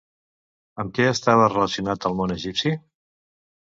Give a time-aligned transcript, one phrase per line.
[0.83, 2.77] Amb què estava relacionat al món egipci?